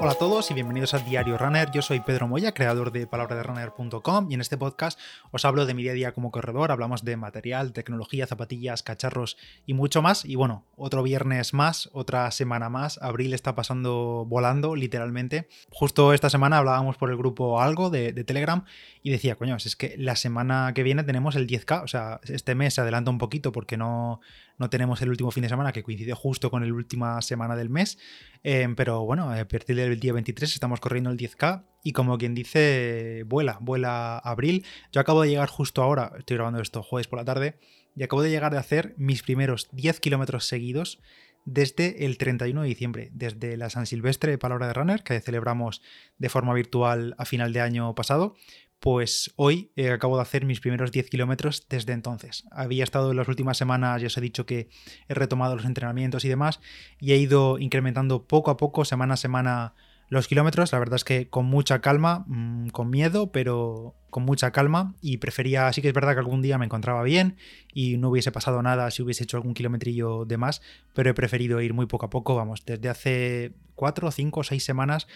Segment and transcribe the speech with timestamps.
[0.00, 1.72] Hola a todos y bienvenidos a Diario Runner.
[1.72, 4.96] Yo soy Pedro Moya, creador de palabraderunner.com y en este podcast
[5.32, 9.36] os hablo de mi día a día como corredor, hablamos de material, tecnología, zapatillas, cacharros
[9.66, 10.24] y mucho más.
[10.24, 13.02] Y bueno, otro viernes más, otra semana más.
[13.02, 15.48] Abril está pasando volando, literalmente.
[15.70, 18.64] Justo esta semana hablábamos por el grupo Algo de, de Telegram
[19.02, 22.54] y decía, coño, es que la semana que viene tenemos el 10K, o sea, este
[22.54, 24.20] mes se adelanta un poquito porque no,
[24.58, 27.70] no tenemos el último fin de semana que coincide justo con la última semana del
[27.70, 27.98] mes,
[28.42, 32.34] em, pero bueno, a partir del día 23 estamos corriendo el 10K y como quien
[32.34, 34.66] dice, vuela, vuela abril.
[34.92, 37.58] Yo acabo de llegar justo ahora, estoy grabando esto jueves por la tarde,
[37.96, 41.00] y acabo de llegar de hacer mis primeros 10 kilómetros seguidos
[41.44, 45.82] desde el 31 de diciembre, desde la San Silvestre de Palabra de Runner, que celebramos
[46.18, 48.36] de forma virtual a final de año pasado,
[48.80, 52.44] pues hoy eh, acabo de hacer mis primeros 10 kilómetros desde entonces.
[52.50, 54.68] Había estado en las últimas semanas, ya os he dicho que
[55.08, 56.60] he retomado los entrenamientos y demás,
[57.00, 59.74] y he ido incrementando poco a poco, semana a semana,
[60.08, 60.72] los kilómetros.
[60.72, 64.94] La verdad es que con mucha calma, mmm, con miedo, pero con mucha calma.
[65.00, 67.36] Y prefería, sí que es verdad que algún día me encontraba bien
[67.74, 70.62] y no hubiese pasado nada si hubiese hecho algún kilometrillo de más,
[70.94, 75.08] pero he preferido ir muy poco a poco, vamos, desde hace 4, 5, 6 semanas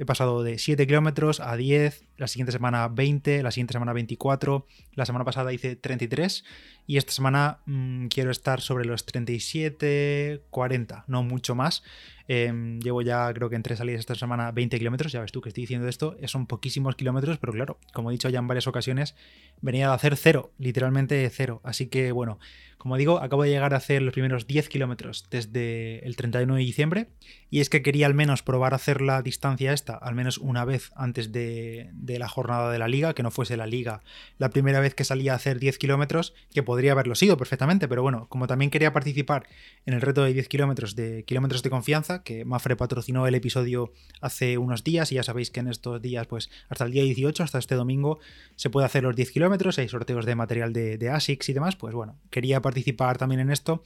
[0.00, 4.66] He pasado de 7 kilómetros a 10, la siguiente semana 20, la siguiente semana 24,
[4.94, 6.44] la semana pasada hice 33
[6.86, 11.82] y esta semana mmm, quiero estar sobre los 37, 40, no mucho más.
[12.28, 15.40] Eh, llevo ya, creo que en tres salidas esta semana 20 kilómetros, ya ves tú
[15.40, 18.66] que estoy diciendo esto, son poquísimos kilómetros, pero claro, como he dicho ya en varias
[18.66, 19.16] ocasiones,
[19.62, 21.60] venía a hacer cero, literalmente cero.
[21.64, 22.38] Así que bueno,
[22.80, 26.60] como digo, acabo de llegar a hacer los primeros 10 kilómetros desde el 31 de
[26.60, 27.08] diciembre
[27.50, 30.64] y es que quería al menos probar a hacer la distancia esta al menos una
[30.64, 34.02] vez antes de, de la jornada de la liga, que no fuese la liga
[34.38, 38.02] la primera vez que salía a hacer 10 kilómetros, que podría haberlo sido perfectamente, pero
[38.02, 39.46] bueno, como también quería participar
[39.86, 43.92] en el reto de 10 kilómetros de kilómetros de confianza, que Mafre patrocinó el episodio
[44.20, 47.42] hace unos días y ya sabéis que en estos días, pues hasta el día 18,
[47.42, 48.18] hasta este domingo,
[48.56, 51.76] se puede hacer los 10 kilómetros, hay sorteos de material de, de ASICS y demás,
[51.76, 53.82] pues bueno, quería participar también en esto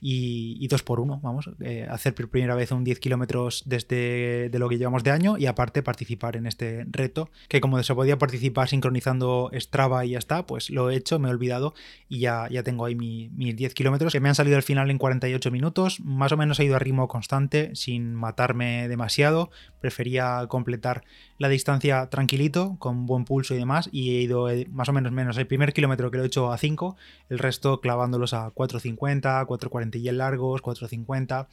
[0.00, 4.58] y, dos por uno, vamos, eh, hacer por primera vez un 10 kilómetros desde de
[4.58, 8.18] lo que llevamos de año y aparte participar en este reto, que como se podía
[8.18, 11.74] participar sincronizando Strava y ya está, pues lo he hecho, me he olvidado
[12.08, 14.90] y ya, ya tengo ahí mi, mis 10 kilómetros que me han salido al final
[14.90, 20.46] en 48 minutos, más o menos he ido a ritmo constante sin matarme demasiado, prefería
[20.48, 21.04] completar
[21.38, 25.12] la distancia tranquilito, con buen pulso y demás, y he ido eh, más o menos
[25.12, 26.96] menos el primer kilómetro que lo he hecho a 5,
[27.30, 31.46] el resto clavándolos a 4.50, 4.40 y largos, 4.50,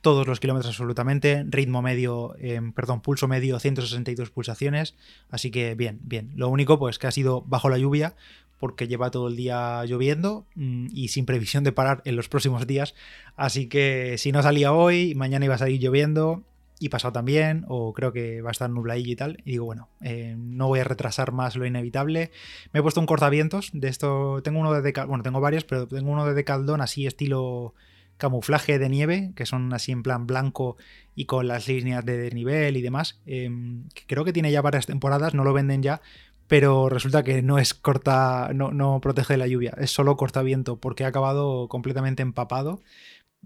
[0.00, 4.94] todos los kilómetros absolutamente, ritmo medio, eh, perdón, pulso medio, 162 pulsaciones,
[5.30, 6.32] así que bien, bien.
[6.36, 8.14] Lo único pues que ha sido bajo la lluvia,
[8.58, 12.66] porque lleva todo el día lloviendo mmm, y sin previsión de parar en los próximos
[12.66, 12.94] días,
[13.36, 16.44] así que si no salía hoy, mañana iba a salir lloviendo,
[16.82, 19.38] y pasado también, o creo que va a estar nubladillo y tal.
[19.44, 22.32] Y digo, bueno, eh, no voy a retrasar más lo inevitable.
[22.72, 24.42] Me he puesto un cortavientos de esto.
[24.42, 27.74] Tengo uno de Decaldón, bueno, tengo varios, pero tengo uno de Decaldón así estilo
[28.16, 30.76] camuflaje de nieve, que son así en plan blanco
[31.14, 33.20] y con las líneas de nivel y demás.
[33.24, 36.00] Que creo que tiene ya varias temporadas, no lo venden ya,
[36.48, 40.76] pero resulta que no es corta, no, no protege de la lluvia, es solo cortaviento,
[40.76, 42.80] porque ha acabado completamente empapado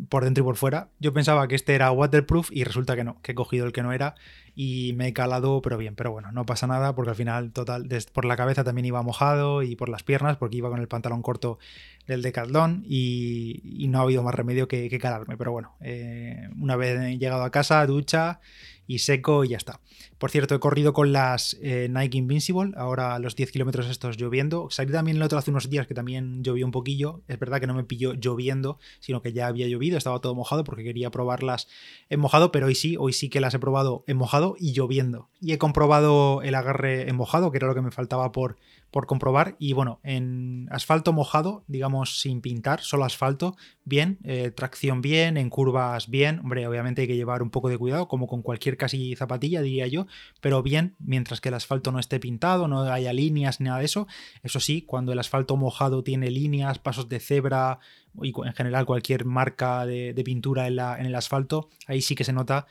[0.09, 0.89] por dentro y por fuera.
[1.01, 3.83] Yo pensaba que este era waterproof y resulta que no, que he cogido el que
[3.83, 4.15] no era
[4.59, 7.87] y me he calado, pero bien, pero bueno, no pasa nada porque al final, total,
[8.15, 11.21] por la cabeza también iba mojado y por las piernas porque iba con el pantalón
[11.21, 11.59] corto
[12.07, 16.75] del Decathlon y, y no ha habido más remedio que, calarme, pero bueno, eh, una
[16.75, 18.41] vez llegado a casa, ducha
[18.87, 19.81] y seco y ya está.
[20.19, 24.69] Por cierto, he corrido con las eh, Nike Invincible, ahora los 10 kilómetros estos lloviendo.
[24.71, 27.23] Salí también el otro hace unos días que también llovió un poquillo.
[27.29, 30.65] Es verdad que no me pilló lloviendo, sino que ya había llovido, estaba todo mojado
[30.65, 31.69] porque quería probarlas
[32.09, 35.29] en mojado, pero hoy sí, hoy sí que las he probado en mojado y lloviendo.
[35.41, 38.57] Y he comprobado el agarre en mojado, que era lo que me faltaba por,
[38.91, 39.57] por comprobar.
[39.59, 45.51] Y bueno, en asfalto mojado, digamos sin pintar, solo asfalto, bien, eh, tracción bien, en
[45.51, 46.39] curvas bien.
[46.41, 49.87] Hombre, obviamente hay que llevar un poco de cuidado, como con cualquier casi zapatilla, diría
[49.87, 50.07] yo,
[50.41, 53.85] pero bien, mientras que el asfalto no esté pintado, no haya líneas ni nada de
[53.85, 54.07] eso.
[54.43, 57.79] Eso sí, cuando el asfalto mojado tiene líneas, pasos de cebra
[58.23, 62.67] y en general cualquier marca de, pintura en el asfalto, ahí sí que se nota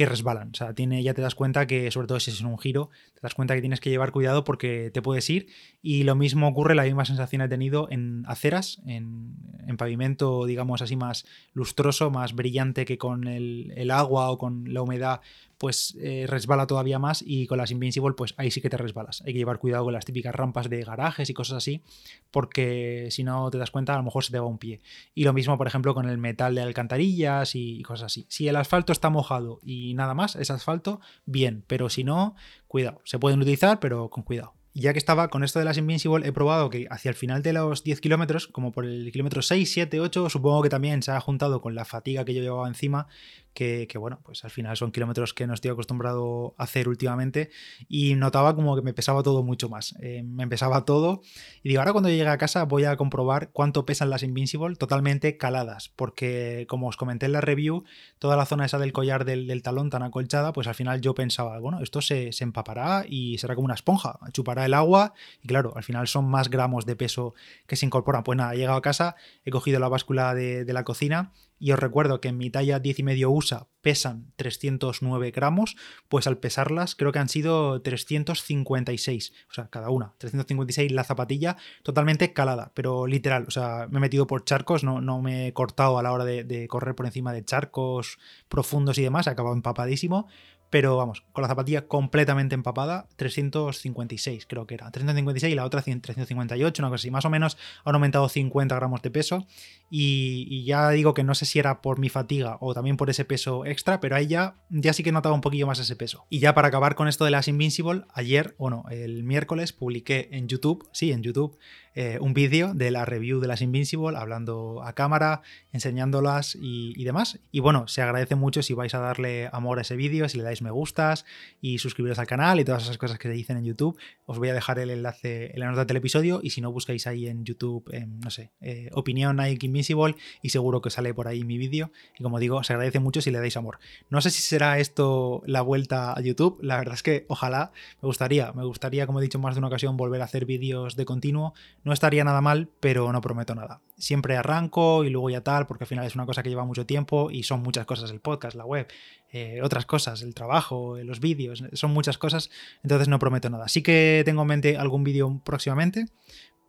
[0.00, 0.48] que resbalan.
[0.48, 2.88] O sea, tiene, ya te das cuenta que, sobre todo si es en un giro,
[3.12, 5.48] te das cuenta que tienes que llevar cuidado porque te puedes ir.
[5.82, 9.34] Y lo mismo ocurre, la misma sensación he tenido en aceras, en,
[9.66, 14.72] en pavimento, digamos así, más lustroso, más brillante que con el, el, agua o con
[14.72, 15.20] la humedad
[15.60, 19.20] pues eh, resbala todavía más y con las Invincible, pues ahí sí que te resbalas.
[19.26, 21.82] Hay que llevar cuidado con las típicas rampas de garajes y cosas así,
[22.30, 24.80] porque si no te das cuenta, a lo mejor se te va un pie.
[25.14, 28.24] Y lo mismo, por ejemplo, con el metal de alcantarillas y cosas así.
[28.30, 32.36] Si el asfalto está mojado y nada más, es asfalto, bien, pero si no,
[32.66, 33.02] cuidado.
[33.04, 36.32] Se pueden utilizar, pero con cuidado ya que estaba con esto de las Invincible, he
[36.32, 40.00] probado que hacia el final de los 10 kilómetros, como por el kilómetro 6, 7,
[40.00, 43.08] 8, supongo que también se ha juntado con la fatiga que yo llevaba encima,
[43.54, 47.50] que, bueno, pues al final son kilómetros que no estoy acostumbrado a hacer últimamente
[47.88, 49.94] y notaba como que me pesaba todo mucho más.
[50.00, 51.20] Eh, me pesaba todo
[51.62, 55.36] y digo, ahora cuando llegue a casa voy a comprobar cuánto pesan las Invincible totalmente
[55.36, 57.84] caladas, porque como os comenté en la review,
[58.18, 61.58] toda la zona esa del collar del, talón tan acolchada, pues al final yo pensaba,
[61.58, 65.12] bueno, esto se, se empapará y será como una esponja, chupará el agua
[65.42, 67.34] y claro, al final son más gramos de peso
[67.66, 68.22] que se incorporan.
[68.22, 71.72] Pues nada, he llegado a casa, he cogido la báscula de, de la cocina y
[71.72, 75.76] os recuerdo que en mi talla 10 y medio USA pesan 309 gramos,
[76.08, 81.56] pues al pesarlas creo que han sido 356, o sea, cada una, 356 la zapatilla
[81.82, 85.52] totalmente calada, pero literal, o sea, me he metido por charcos, no, no me he
[85.52, 88.18] cortado a la hora de, de correr por encima de charcos
[88.48, 90.26] profundos y demás, he acabado empapadísimo,
[90.70, 95.82] pero vamos, con la zapatilla completamente empapada, 356 creo que era, 356 y la otra
[95.82, 99.46] 358, una cosa así, más o menos han aumentado 50 gramos de peso
[99.90, 103.24] y, ya digo que no sé si era por mi fatiga o también por ese
[103.24, 106.26] peso extra, pero ahí ya, ya sí que notaba un poquillo más ese peso.
[106.30, 110.46] Y ya para acabar con esto de las Invincible, ayer, bueno, el miércoles publiqué en
[110.46, 111.58] YouTube, sí, en YouTube,
[111.94, 117.40] eh, un vídeo de la review de las Invincible, hablando a cámara, enseñándolas y, demás.
[117.50, 120.44] Y bueno, se agradece mucho si vais a darle amor a ese vídeo, si le
[120.44, 121.24] dais me gustas
[121.60, 123.98] y suscribiros al canal y todas esas cosas que se dicen en YouTube.
[124.26, 127.06] Os voy a dejar el enlace en la nota del episodio y si no buscáis
[127.06, 127.90] ahí en YouTube,
[128.22, 131.90] no sé, eh, opinión Nike Invincible y seguro que sale por ahí mi vídeo.
[132.18, 133.78] Y como digo, se agradece mucho si le dais amor.
[134.08, 137.72] No sé si será esto la vuelta a YouTube, la verdad es que ojalá,
[138.02, 140.96] me gustaría, me gustaría, como he dicho más de una ocasión, volver a hacer vídeos
[140.96, 141.54] de continuo.
[141.84, 143.80] No estaría nada mal, pero no prometo nada.
[144.00, 146.86] Siempre arranco y luego ya tal, porque al final es una cosa que lleva mucho
[146.86, 148.88] tiempo y son muchas cosas el podcast, la web,
[149.30, 152.50] eh, otras cosas, el trabajo, eh, los vídeos, son muchas cosas,
[152.82, 153.68] entonces no prometo nada.
[153.68, 156.06] Sí que tengo en mente algún vídeo próximamente,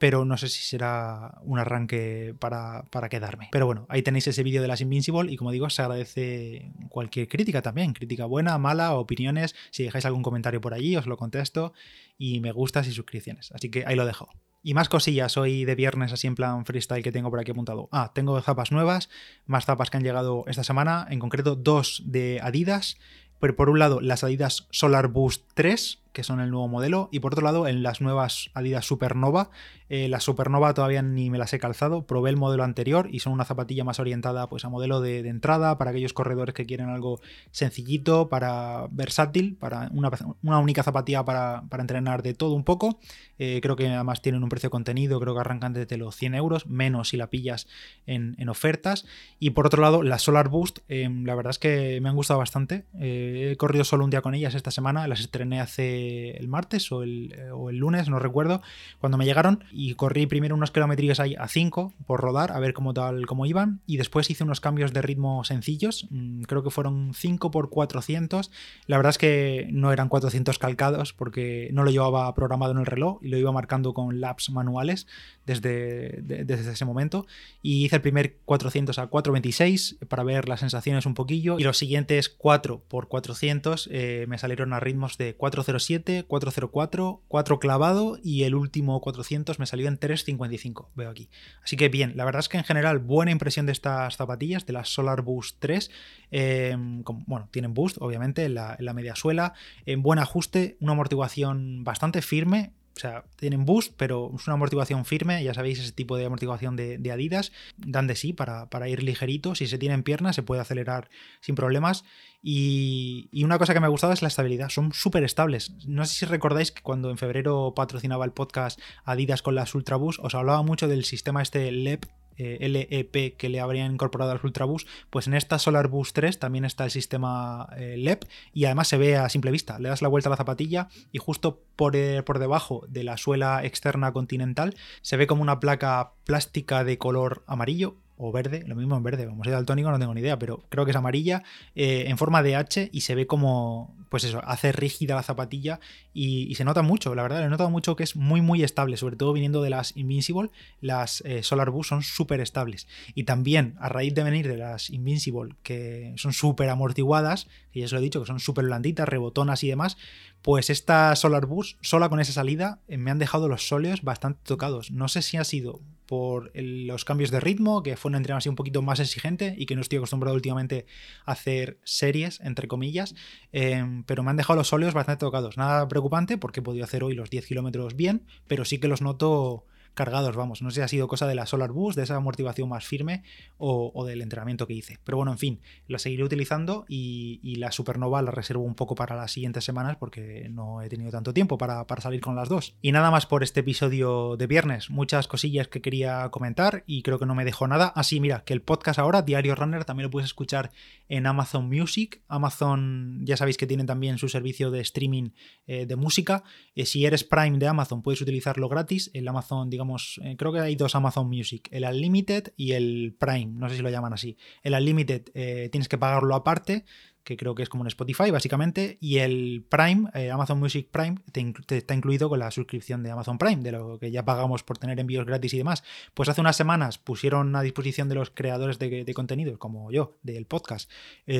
[0.01, 3.49] pero no sé si será un arranque para, para, quedarme.
[3.51, 7.27] Pero bueno, ahí tenéis ese vídeo de las Invincible y como digo, se agradece cualquier
[7.27, 11.73] crítica también, crítica buena, mala, opiniones, si dejáis algún comentario por allí os lo contesto
[12.17, 13.51] y me gustas y suscripciones.
[13.51, 14.29] Así que ahí lo dejo.
[14.63, 17.89] Y más cosillas hoy de viernes, así en plan freestyle que tengo por aquí apuntado.
[17.91, 19.09] Ah, tengo zapas nuevas,
[19.45, 22.97] más zapas que han llegado esta semana, en concreto dos de Adidas.
[23.39, 27.19] Pero por un lado, las Adidas Solar Boost 3, que son el nuevo modelo, y
[27.19, 29.49] por otro lado, en las nuevas Adidas Supernova.
[29.89, 33.33] Eh, la Supernova todavía ni me las he calzado, probé el modelo anterior y son
[33.33, 37.19] una zapatilla más orientada pues, a modelo de, entrada para aquellos corredores que quieren algo
[37.51, 42.99] sencillito, para versátil, para una, única zapatilla para, entrenar de todo un poco.
[43.37, 46.67] Eh, creo que además tienen un precio contenido, creo que arrancan desde los 100 euros,
[46.67, 47.67] menos si la pillas
[48.05, 49.05] en, ofertas.
[49.39, 52.39] Y por otro lado, la Solar Boost, eh, la verdad es que me han gustado
[52.39, 52.85] bastante.
[52.97, 56.00] he corrido solo un día con ellas esta semana, las estrené hace
[56.37, 57.31] el martes o el,
[57.71, 58.61] lunes, no recuerdo,
[58.99, 62.73] cuando me llegaron y corrí primero unos kilómetros ahí a 5 por rodar, a ver
[62.73, 66.69] cómo tal, cómo iban y después hice unos cambios de ritmo sencillos, mm, creo que
[66.69, 68.51] fueron 5 por 400,
[68.87, 72.85] la verdad es que no eran 400 calcados porque no lo llevaba programado en el
[72.85, 75.07] reloj y lo iba marcando con laps manuales
[75.45, 77.25] desde, desde ese momento.
[77.61, 81.77] Y hice el primer 400 a 426 para ver las sensaciones un poquillo y los
[81.77, 88.43] siguientes 4 por 400 eh, me salieron a ritmos de 407 404, 4 clavado y
[88.43, 91.29] el último 400 me salió en 355, veo aquí.
[91.63, 94.73] Así que bien, la verdad es que en general buena impresión de estas zapatillas, de
[94.73, 95.91] las Solar Boost 3.
[96.31, 99.53] Em, bueno, tienen boost, obviamente, en la, media suela,
[99.85, 105.05] en buen ajuste, una amortiguación bastante firme, o sea, tienen boost, pero es una amortiguación
[105.05, 109.03] firme, ya sabéis, ese tipo de amortiguación de, Adidas, dan de sí para, para, ir
[109.03, 111.09] ligerito, si se tienen piernas se puede acelerar
[111.41, 112.03] sin problemas
[112.43, 115.71] y, una cosa que me ha gustado es la estabilidad, son súper estables.
[115.85, 120.19] No sé si recordáis que cuando en febrero patrocinaba el podcast Adidas con las Ultraboost,
[120.21, 122.05] os hablaba mucho del sistema este LEP
[122.41, 126.65] eh, LEP que le habrían incorporado al Ultraboost, pues en esta Solar Boost 3 también
[126.65, 129.79] está el sistema eh, LEP y además se ve a simple vista.
[129.79, 133.17] Le das la vuelta a la zapatilla y justo por, eh, por debajo de la
[133.17, 138.75] suela externa continental se ve como una placa plástica de color amarillo o verde, lo
[138.75, 141.43] mismo en verde, como soy daltónico no tengo ni idea, pero creo que es amarilla,
[141.75, 145.79] en forma de H y se ve como, pues eso, hace rígida la zapatilla
[146.13, 149.15] y, se nota mucho, la verdad, le nota mucho que es muy muy estable, sobre
[149.15, 150.49] todo viniendo de las Invincible,
[150.81, 152.87] las eh, Solar Boost son súper estables.
[153.15, 157.85] Y también a raíz de venir de las Invincible, que son súper amortiguadas, que ya
[157.85, 159.97] os lo he dicho, que son súper blanditas, rebotonas y demás,
[160.41, 164.41] pues esta Solar Boost, sola con esa salida, eh, me han dejado los sóleos bastante
[164.43, 164.91] tocados.
[164.91, 168.49] No sé si ha sido por los cambios de ritmo, que fue un entrenamiento así
[168.49, 170.85] un poquito más exigente y que no estoy acostumbrado últimamente
[171.25, 173.15] a hacer series, entre comillas,
[173.53, 175.57] em, pero me han dejado los sóleos bastante tocados.
[175.57, 179.01] Nada preocupante porque he podido hacer hoy los 10 kilómetros bien, pero sí que los
[179.01, 180.61] noto cargados, vamos.
[180.61, 183.23] No sé si ha sido cosa de la Solar Boost, de esa amortiguación más firme
[183.57, 184.99] o, del entrenamiento que hice.
[185.03, 189.15] Pero bueno, en fin, la seguiré utilizando y, la Supernova la reservo un poco para
[189.15, 192.75] las siguientes semanas porque no he tenido tanto tiempo para, salir con las dos.
[192.81, 194.89] Y nada más por este episodio de viernes.
[194.89, 197.87] Muchas cosillas que quería comentar y creo que no me dejó nada.
[197.95, 200.71] Así, ah, mira, que el podcast ahora, Diario Runner, también lo puedes escuchar
[201.07, 202.21] en Amazon Music.
[202.27, 205.31] Amazon, ya sabéis que tienen también su servicio de streaming
[205.67, 206.43] eh, de música.
[206.75, 209.11] Eh, si eres Prime de Amazon, puedes utilizarlo gratis.
[209.13, 209.80] El Amazon, digamos,
[210.21, 213.81] eh, creo que hay dos Amazon Music, el Unlimited y el Prime, no sé si
[213.81, 214.37] lo llaman así.
[214.63, 216.85] El Unlimited eh, tienes que pagarlo aparte,
[217.23, 221.17] que creo que es como un Spotify básicamente, y el Prime, eh, Amazon Music Prime,
[221.31, 224.77] te, está incluido con la suscripción de Amazon Prime, de lo que ya pagamos por
[224.77, 225.83] tener envíos gratis y demás.
[226.13, 230.45] Pues hace unas semanas pusieron a disposición de los creadores de contenidos, como yo, del
[230.45, 230.89] podcast,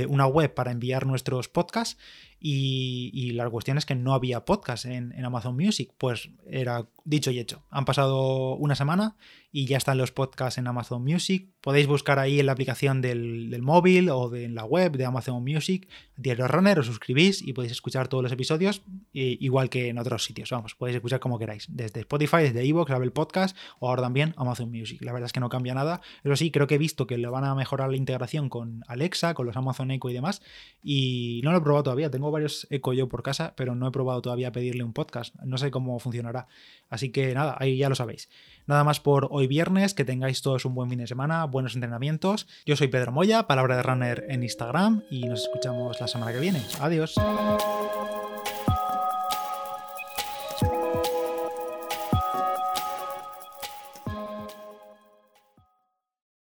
[0.07, 1.98] una web para enviar nuestros podcasts
[2.43, 5.91] y, la cuestión es que no había podcast en, Amazon Music.
[5.98, 7.63] Pues era dicho y hecho.
[7.69, 9.15] Han pasado una semana
[9.51, 11.50] y ya están los podcasts en Amazon Music.
[11.62, 15.43] Podéis buscar ahí en la aplicación del, móvil o de, en la web de Amazon
[15.43, 18.81] Music, Diario Runner, os suscribís y podéis escuchar todos los episodios,
[19.13, 20.50] igual que en otros sitios.
[20.50, 24.71] Vamos, podéis escuchar como queráis, desde Spotify, desde Evox, Apple Podcast o ahora también Amazon
[24.71, 25.01] Music.
[25.01, 26.01] La verdad es que no cambia nada.
[26.24, 29.33] Eso sí, creo que he visto que le van a mejorar la integración con Alexa,
[29.33, 30.41] con los Amazon Echo y demás.
[30.81, 32.10] Y no lo he probado todavía.
[32.10, 35.36] Tengo varios Echo yo por casa, pero no he probado todavía pedirle un podcast.
[35.44, 36.48] No sé cómo funcionará.
[36.90, 38.30] Así que nada, ahí ya lo sabéis.
[38.68, 42.48] Nada más por hoy viernes, que tengáis todos un buen fin de semana, buenos entrenamientos.
[42.66, 46.40] Yo soy Pedro Moya, palabra de runner en Instagram y nos escuchamos la semana que
[46.40, 46.62] viene.
[46.80, 47.16] Adiós.